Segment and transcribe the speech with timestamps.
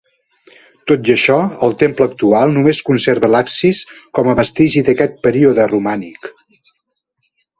[0.91, 1.35] Tot i això,
[1.67, 3.81] el temple actual només conserva l'absis
[4.19, 6.31] com a vestigi d'aquest període romànic.